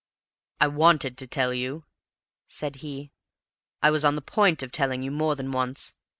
[0.59, 1.85] "I wanted to tell you,"
[2.47, 3.11] said he.
[3.83, 5.93] "I was on the point of telling you more than once.